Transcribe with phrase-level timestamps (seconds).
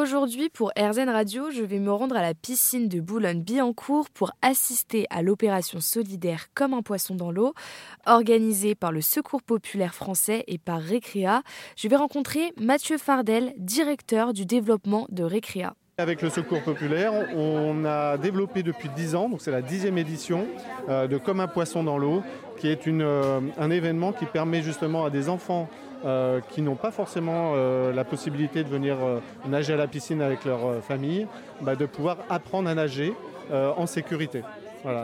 [0.00, 5.04] Aujourd'hui, pour RZN Radio, je vais me rendre à la piscine de Boulogne-Billancourt pour assister
[5.10, 7.52] à l'opération solidaire Comme un poisson dans l'eau,
[8.06, 11.42] organisée par le Secours populaire français et par Récréa.
[11.76, 15.74] Je vais rencontrer Mathieu Fardel, directeur du développement de Récréa.
[16.00, 20.46] Avec le Secours populaire, on a développé depuis 10 ans, donc c'est la dixième édition
[20.88, 22.22] euh, de Comme un poisson dans l'eau,
[22.56, 25.68] qui est euh, un événement qui permet justement à des enfants
[26.06, 28.96] euh, qui n'ont pas forcément la possibilité de venir
[29.46, 31.26] nager à la piscine avec leur famille,
[31.60, 33.12] bah, de pouvoir apprendre à nager
[33.52, 34.42] en sécurité.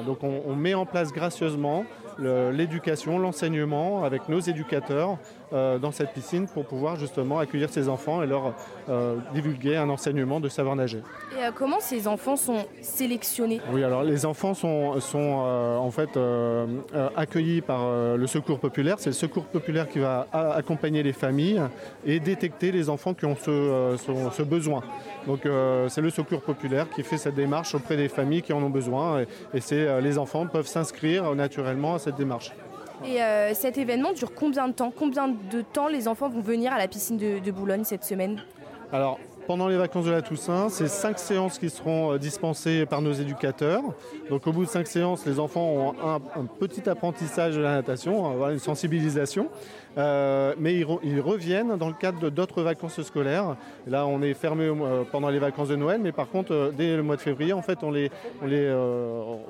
[0.07, 1.85] Donc on, met en place gracieusement
[2.19, 5.19] l'éducation, l'enseignement avec nos éducateurs
[5.53, 8.53] euh, dans cette piscine pour pouvoir justement accueillir ces enfants et leur
[8.89, 11.03] euh, divulguer un enseignement de savoir nager.
[11.39, 13.61] Et euh, comment ces enfants sont sélectionnés?
[13.73, 16.19] Oui, alors les enfants sont, sont en fait
[17.17, 18.97] accueillis par le secours populaire.
[18.99, 21.63] C'est le secours populaire qui va accompagner les familles
[22.05, 23.97] et détecter les enfants qui ont ce,
[24.33, 24.83] ce, besoin.
[25.27, 25.41] Donc
[25.89, 29.21] c'est le secours populaire qui fait cette démarche auprès des familles qui en ont besoin
[29.21, 32.53] et, et les enfants peuvent s'inscrire naturellement à cette démarche.
[33.05, 34.93] Et euh, cet événement dure combien de temps?
[34.97, 38.43] Combien de temps les enfants vont venir à la piscine de, Boulogne cette semaine?
[38.93, 43.03] Alors, pendant les vacances de la Toussaint, c'est cinq séances qui seront euh, dispensées par
[43.03, 43.83] nos éducateurs.
[44.31, 48.45] Donc au bout de cinq séances, les enfants ont un, petit apprentissage de la natation,
[48.45, 49.49] hein, une sensibilisation.
[49.99, 53.57] Euh, mais ils, reviennent dans le cadre d'autres vacances scolaires.
[53.87, 56.97] là, on est fermé euh, pendant les vacances de Noël, mais par contre, euh, dès
[56.97, 58.11] le mois de février, en fait, on les,
[58.45, 58.71] les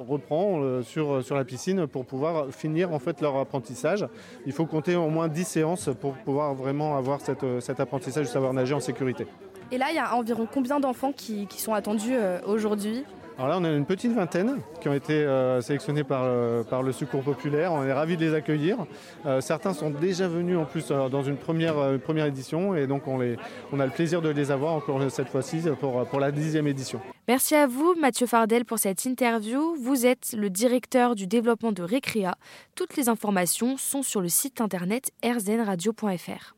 [0.08, 4.06] reprend sur, sur la piscine pour pouvoir finir en fait leur apprentissage.
[4.46, 8.32] Il faut compter au moins 10 séances pour pouvoir vraiment avoir cette, cet apprentissage du
[8.32, 9.26] savoir nager en sécurité.
[9.72, 12.14] Et là, il y a environ combien d'enfants qui sont attendus
[12.46, 13.04] aujourd'hui?
[13.38, 16.82] Alors là, on a une petite vingtaine qui ont été euh, sélectionnés par, euh, par,
[16.82, 17.70] le Secours populaire.
[17.70, 18.78] On est ravis de les accueillir.
[19.26, 23.18] Euh, certains sont déjà venus en plus dans une première, première édition et donc on,
[23.18, 23.36] les,
[23.72, 26.98] on, a le plaisir de les avoir encore cette fois-ci pour, pour la dixième édition.
[27.28, 29.76] Merci à vous, Mathieu Fardel, pour cette interview.
[29.78, 32.36] Vous êtes le directeur du développement de Récréa.
[32.74, 36.55] Toutes les informations sont sur le site internet rznradio.fr.